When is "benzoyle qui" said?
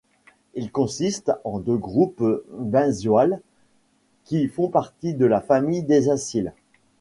2.57-4.47